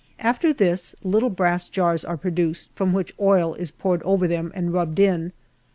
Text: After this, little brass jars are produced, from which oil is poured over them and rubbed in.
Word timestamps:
After 0.17 0.51
this, 0.51 0.95
little 1.03 1.29
brass 1.29 1.69
jars 1.69 2.03
are 2.03 2.17
produced, 2.17 2.71
from 2.73 2.91
which 2.91 3.13
oil 3.21 3.53
is 3.53 3.69
poured 3.69 4.01
over 4.01 4.27
them 4.27 4.51
and 4.55 4.73
rubbed 4.73 4.97
in. 4.97 5.31